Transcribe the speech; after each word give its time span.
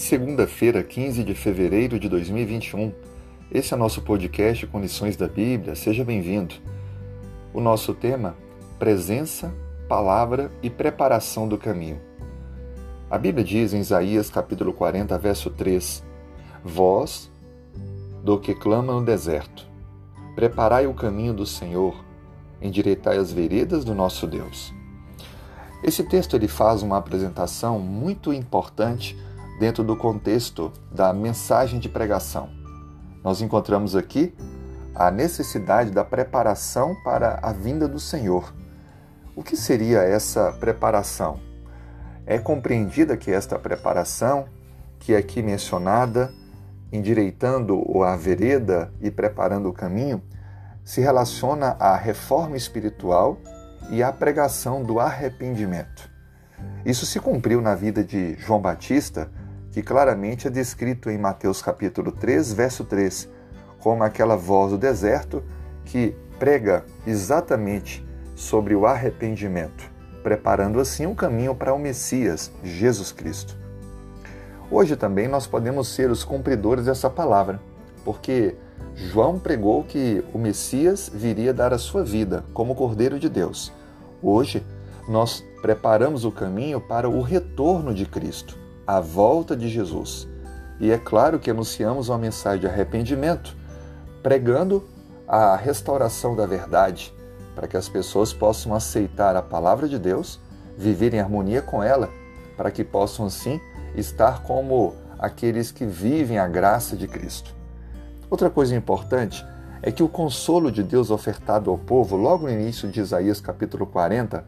Segunda-feira, 0.00 0.82
15 0.82 1.22
de 1.22 1.34
fevereiro 1.34 1.98
de 2.00 2.08
2021. 2.08 2.90
Esse 3.52 3.74
é 3.74 3.76
nosso 3.76 4.00
podcast 4.00 4.66
com 4.66 4.80
lições 4.80 5.14
da 5.14 5.28
Bíblia. 5.28 5.74
Seja 5.74 6.02
bem-vindo. 6.02 6.54
O 7.52 7.60
nosso 7.60 7.92
tema: 7.92 8.34
presença, 8.78 9.52
palavra 9.86 10.50
e 10.62 10.70
preparação 10.70 11.46
do 11.46 11.58
caminho. 11.58 12.00
A 13.10 13.18
Bíblia 13.18 13.44
diz 13.44 13.74
em 13.74 13.80
Isaías 13.80 14.30
capítulo 14.30 14.72
40, 14.72 15.18
verso 15.18 15.50
3: 15.50 16.02
Vós, 16.64 17.30
do 18.24 18.40
que 18.40 18.54
clama 18.54 18.94
no 18.94 19.04
deserto, 19.04 19.68
preparai 20.34 20.86
o 20.86 20.94
caminho 20.94 21.34
do 21.34 21.44
Senhor, 21.44 22.02
endireitai 22.62 23.18
as 23.18 23.30
veredas 23.30 23.84
do 23.84 23.94
nosso 23.94 24.26
Deus. 24.26 24.72
Esse 25.84 26.02
texto 26.04 26.36
ele 26.36 26.48
faz 26.48 26.82
uma 26.82 26.96
apresentação 26.96 27.78
muito 27.78 28.32
importante 28.32 29.14
dentro 29.60 29.84
do 29.84 29.94
contexto 29.94 30.72
da 30.90 31.12
mensagem 31.12 31.78
de 31.78 31.86
pregação. 31.86 32.48
Nós 33.22 33.42
encontramos 33.42 33.94
aqui 33.94 34.34
a 34.94 35.10
necessidade 35.10 35.90
da 35.90 36.02
preparação 36.02 36.96
para 37.04 37.38
a 37.42 37.52
vinda 37.52 37.86
do 37.86 38.00
Senhor. 38.00 38.54
O 39.36 39.42
que 39.42 39.58
seria 39.58 39.98
essa 39.98 40.50
preparação? 40.52 41.38
É 42.24 42.38
compreendida 42.38 43.18
que 43.18 43.30
esta 43.30 43.58
preparação, 43.58 44.46
que 44.98 45.12
é 45.12 45.18
aqui 45.18 45.42
mencionada, 45.42 46.32
endireitando 46.90 48.02
a 48.02 48.16
vereda 48.16 48.90
e 48.98 49.10
preparando 49.10 49.68
o 49.68 49.74
caminho, 49.74 50.22
se 50.82 51.02
relaciona 51.02 51.76
à 51.78 51.96
reforma 51.96 52.56
espiritual 52.56 53.38
e 53.90 54.02
à 54.02 54.10
pregação 54.10 54.82
do 54.82 54.98
arrependimento. 54.98 56.10
Isso 56.82 57.04
se 57.04 57.20
cumpriu 57.20 57.60
na 57.60 57.74
vida 57.74 58.02
de 58.02 58.36
João 58.38 58.58
Batista 58.58 59.30
que 59.72 59.82
claramente 59.82 60.48
é 60.48 60.50
descrito 60.50 61.10
em 61.10 61.18
Mateus 61.18 61.62
capítulo 61.62 62.10
3, 62.10 62.52
verso 62.52 62.84
3, 62.84 63.28
como 63.78 64.02
aquela 64.02 64.36
voz 64.36 64.72
do 64.72 64.78
deserto 64.78 65.42
que 65.84 66.14
prega 66.38 66.84
exatamente 67.06 68.06
sobre 68.34 68.74
o 68.74 68.86
arrependimento, 68.86 69.90
preparando 70.22 70.80
assim 70.80 71.06
um 71.06 71.14
caminho 71.14 71.54
para 71.54 71.72
o 71.72 71.78
Messias, 71.78 72.50
Jesus 72.64 73.12
Cristo. 73.12 73.56
Hoje 74.70 74.96
também 74.96 75.28
nós 75.28 75.46
podemos 75.46 75.88
ser 75.88 76.10
os 76.10 76.24
cumpridores 76.24 76.86
dessa 76.86 77.08
palavra, 77.08 77.60
porque 78.04 78.56
João 78.94 79.38
pregou 79.38 79.84
que 79.84 80.24
o 80.32 80.38
Messias 80.38 81.10
viria 81.12 81.52
dar 81.52 81.72
a 81.72 81.78
sua 81.78 82.02
vida 82.02 82.44
como 82.52 82.74
Cordeiro 82.74 83.18
de 83.18 83.28
Deus. 83.28 83.72
Hoje 84.22 84.64
nós 85.08 85.44
preparamos 85.62 86.24
o 86.24 86.32
caminho 86.32 86.80
para 86.80 87.08
o 87.08 87.20
retorno 87.20 87.94
de 87.94 88.06
Cristo 88.06 88.60
a 88.86 89.00
volta 89.00 89.56
de 89.56 89.68
Jesus. 89.68 90.28
E 90.78 90.90
é 90.90 90.98
claro 90.98 91.38
que 91.38 91.50
anunciamos 91.50 92.08
uma 92.08 92.18
mensagem 92.18 92.60
de 92.60 92.66
arrependimento, 92.66 93.56
pregando 94.22 94.88
a 95.28 95.54
restauração 95.54 96.34
da 96.34 96.46
verdade, 96.46 97.14
para 97.54 97.68
que 97.68 97.76
as 97.76 97.88
pessoas 97.88 98.32
possam 98.32 98.74
aceitar 98.74 99.36
a 99.36 99.42
palavra 99.42 99.88
de 99.88 99.98
Deus, 99.98 100.40
viver 100.76 101.12
em 101.12 101.20
harmonia 101.20 101.60
com 101.60 101.82
ela, 101.82 102.08
para 102.56 102.70
que 102.70 102.82
possam 102.82 103.26
assim 103.26 103.60
estar 103.94 104.42
como 104.42 104.94
aqueles 105.18 105.70
que 105.70 105.84
vivem 105.84 106.38
a 106.38 106.48
graça 106.48 106.96
de 106.96 107.06
Cristo. 107.06 107.54
Outra 108.30 108.48
coisa 108.48 108.74
importante 108.74 109.44
é 109.82 109.90
que 109.90 110.02
o 110.02 110.08
consolo 110.08 110.70
de 110.70 110.82
Deus 110.82 111.10
ofertado 111.10 111.70
ao 111.70 111.78
povo, 111.78 112.16
logo 112.16 112.46
no 112.46 112.52
início 112.52 112.88
de 112.88 113.00
Isaías 113.00 113.40
capítulo 113.40 113.86
40, 113.86 114.44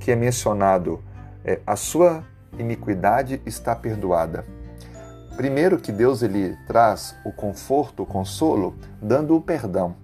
que 0.00 0.10
é 0.10 0.16
mencionado 0.16 1.02
é, 1.44 1.60
a 1.66 1.76
sua 1.76 2.24
iniquidade 2.58 3.40
está 3.46 3.74
perdoada. 3.74 4.44
Primeiro 5.36 5.78
que 5.78 5.90
Deus 5.90 6.22
ele 6.22 6.56
traz 6.66 7.14
o 7.24 7.32
conforto, 7.32 8.02
o 8.02 8.06
consolo, 8.06 8.74
dando 9.00 9.36
o 9.36 9.40
perdão. 9.40 9.94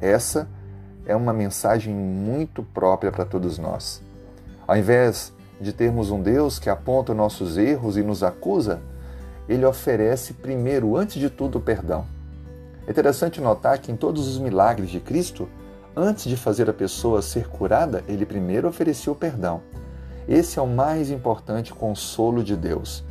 Essa 0.00 0.48
é 1.06 1.16
uma 1.16 1.32
mensagem 1.32 1.94
muito 1.94 2.62
própria 2.62 3.10
para 3.10 3.24
todos 3.24 3.58
nós. 3.58 4.02
Ao 4.66 4.76
invés 4.76 5.32
de 5.60 5.72
termos 5.72 6.10
um 6.10 6.22
Deus 6.22 6.58
que 6.58 6.68
aponta 6.68 7.14
nossos 7.14 7.56
erros 7.56 7.96
e 7.96 8.02
nos 8.02 8.22
acusa, 8.22 8.80
ele 9.48 9.64
oferece 9.64 10.34
primeiro, 10.34 10.96
antes 10.96 11.20
de 11.20 11.30
tudo, 11.30 11.58
o 11.58 11.60
perdão. 11.60 12.04
É 12.86 12.90
interessante 12.90 13.40
notar 13.40 13.78
que 13.78 13.90
em 13.90 13.96
todos 13.96 14.28
os 14.28 14.38
milagres 14.38 14.90
de 14.90 15.00
Cristo, 15.00 15.48
antes 15.96 16.24
de 16.24 16.36
fazer 16.36 16.68
a 16.68 16.74
pessoa 16.74 17.22
ser 17.22 17.48
curada, 17.48 18.04
ele 18.06 18.26
primeiro 18.26 18.68
ofereceu 18.68 19.12
o 19.12 19.16
perdão. 19.16 19.62
Esse 20.28 20.58
é 20.58 20.62
o 20.62 20.66
mais 20.66 21.10
importante 21.10 21.72
consolo 21.72 22.42
de 22.42 22.56
Deus. 22.56 23.04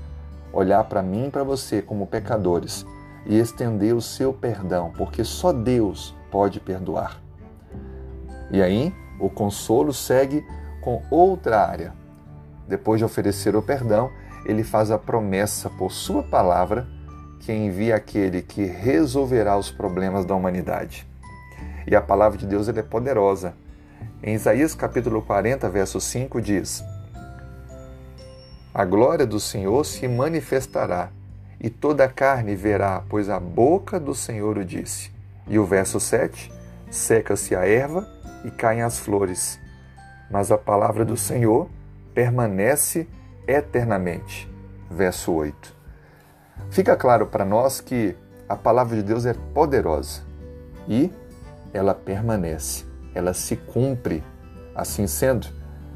Olhar 0.51 0.83
para 0.83 1.01
mim 1.01 1.27
e 1.27 1.31
para 1.31 1.43
você 1.43 1.81
como 1.81 2.07
pecadores 2.07 2.85
e 3.25 3.37
estender 3.39 3.95
o 3.95 4.01
seu 4.01 4.33
perdão, 4.33 4.91
porque 4.97 5.23
só 5.23 5.53
Deus 5.53 6.13
pode 6.29 6.59
perdoar. 6.59 7.21
E 8.51 8.61
aí, 8.61 8.93
o 9.19 9.29
consolo 9.29 9.93
segue 9.93 10.45
com 10.81 11.01
outra 11.09 11.65
área. 11.65 11.93
Depois 12.67 12.99
de 12.99 13.05
oferecer 13.05 13.55
o 13.55 13.61
perdão, 13.61 14.11
ele 14.45 14.63
faz 14.63 14.91
a 14.91 14.97
promessa 14.97 15.69
por 15.69 15.91
sua 15.91 16.21
palavra 16.21 16.85
que 17.39 17.53
envia 17.53 17.95
aquele 17.95 18.41
que 18.41 18.65
resolverá 18.65 19.57
os 19.57 19.71
problemas 19.71 20.25
da 20.25 20.35
humanidade. 20.35 21.07
E 21.87 21.95
a 21.95 22.01
palavra 22.01 22.37
de 22.37 22.45
Deus 22.45 22.67
é 22.67 22.81
poderosa. 22.81 23.53
Em 24.21 24.33
Isaías 24.33 24.75
capítulo 24.75 25.21
40, 25.21 25.69
verso 25.69 26.01
5 26.01 26.41
diz: 26.41 26.83
a 28.77 28.83
glória 28.83 29.25
do 29.25 29.39
Senhor 29.39 29.85
se 29.85 30.05
manifestará, 30.05 31.09
e 31.61 31.69
toda 31.69 32.03
a 32.03 32.09
carne 32.09 32.57
verá, 32.57 33.01
pois 33.07 33.29
a 33.29 33.39
boca 33.39 33.97
do 33.97 34.13
Senhor 34.13 34.57
o 34.57 34.65
disse. 34.65 35.13
E 35.47 35.57
o 35.57 35.63
verso 35.63 35.97
7: 35.97 36.51
Seca-se 36.91 37.55
a 37.55 37.65
erva 37.65 38.05
e 38.43 38.51
caem 38.51 38.81
as 38.81 38.99
flores, 38.99 39.57
mas 40.29 40.51
a 40.51 40.57
palavra 40.57 41.05
do 41.05 41.15
Senhor 41.15 41.69
permanece 42.13 43.07
eternamente. 43.47 44.51
Verso 44.91 45.31
8. 45.31 45.73
Fica 46.69 46.97
claro 46.97 47.27
para 47.27 47.45
nós 47.45 47.79
que 47.79 48.13
a 48.49 48.57
palavra 48.57 48.97
de 48.97 49.03
Deus 49.03 49.25
é 49.25 49.33
poderosa 49.53 50.21
e 50.85 51.13
ela 51.73 51.95
permanece, 51.95 52.83
ela 53.13 53.33
se 53.33 53.55
cumpre. 53.55 54.21
Assim 54.75 55.07
sendo, 55.07 55.47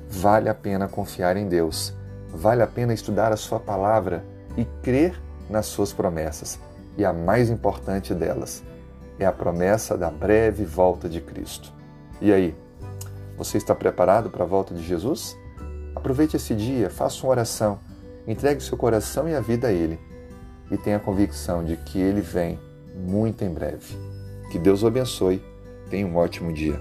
vale 0.09 0.47
a 0.47 0.53
pena 0.55 0.87
confiar 0.87 1.35
em 1.35 1.45
Deus 1.45 1.98
Vale 2.29 2.61
a 2.61 2.67
pena 2.67 2.93
estudar 2.93 3.31
a 3.31 3.37
Sua 3.37 3.59
palavra 3.59 4.23
e 4.57 4.65
crer 4.83 5.19
nas 5.49 5.65
Suas 5.65 5.91
promessas. 5.91 6.59
E 6.97 7.05
a 7.05 7.13
mais 7.13 7.49
importante 7.49 8.13
delas 8.13 8.63
é 9.17 9.25
a 9.25 9.31
promessa 9.31 9.97
da 9.97 10.09
breve 10.09 10.63
volta 10.63 11.09
de 11.09 11.21
Cristo. 11.21 11.73
E 12.21 12.31
aí, 12.31 12.55
você 13.37 13.57
está 13.57 13.73
preparado 13.73 14.29
para 14.29 14.43
a 14.43 14.47
volta 14.47 14.73
de 14.73 14.81
Jesus? 14.81 15.37
Aproveite 15.95 16.35
esse 16.35 16.53
dia, 16.53 16.89
faça 16.89 17.25
uma 17.25 17.31
oração, 17.31 17.79
entregue 18.27 18.61
seu 18.61 18.77
coração 18.77 19.27
e 19.27 19.35
a 19.35 19.41
vida 19.41 19.67
a 19.67 19.71
Ele 19.71 19.99
e 20.71 20.77
tenha 20.77 20.97
a 20.97 20.99
convicção 20.99 21.63
de 21.63 21.75
que 21.77 21.99
Ele 21.99 22.21
vem 22.21 22.59
muito 22.95 23.43
em 23.43 23.49
breve. 23.49 23.97
Que 24.51 24.59
Deus 24.59 24.83
o 24.83 24.87
abençoe. 24.87 25.43
Tenha 25.89 26.05
um 26.05 26.15
ótimo 26.15 26.53
dia. 26.53 26.79